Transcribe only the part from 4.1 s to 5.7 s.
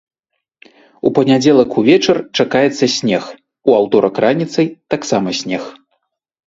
раніцай таксама снег.